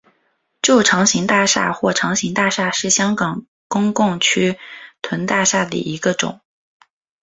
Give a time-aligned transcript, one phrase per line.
[0.63, 4.57] 旧长型大厦或长型大厦是香港公共屋
[5.03, 6.41] 邨大厦的一种。